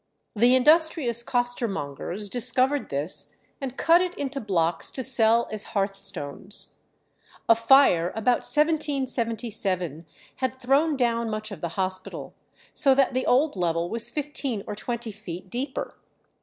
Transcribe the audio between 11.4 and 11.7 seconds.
of the